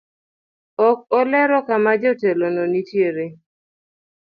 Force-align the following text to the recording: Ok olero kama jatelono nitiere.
Ok 0.87 0.97
olero 1.17 1.59
kama 1.67 1.91
jatelono 2.01 2.63
nitiere. 2.71 3.25